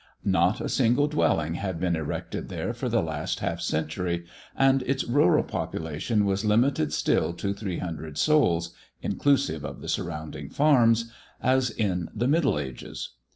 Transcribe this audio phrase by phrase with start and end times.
[0.25, 4.81] Not a single dwelling had been > erected there for the last half century, and
[4.87, 10.49] its rural popula tion was limited still to three hundred souls (inclusive of the surrounding
[10.49, 13.09] farms), as in the Middle Ages.